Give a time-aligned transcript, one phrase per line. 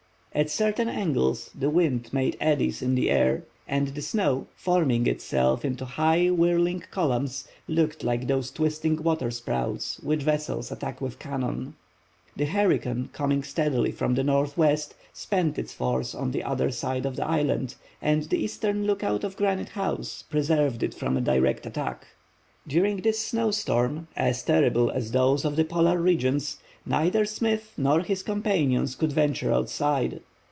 [0.33, 5.65] At certain angles the wind made eddies in the air, and the snow, forming itself
[5.65, 11.75] into high whirling columns, looked like those twisting waterspouts which vessels attack with cannon.
[12.37, 17.17] The hurricane, coming steadily from the northwest, spent its force on the other side of
[17.17, 22.07] the island, and the eastern lookout of Granite House preserved it from a direct attack.
[22.65, 28.01] During this snow storm, as terrible as those of the polar regions, neither Smith nor
[28.01, 30.19] his companions could venture outside.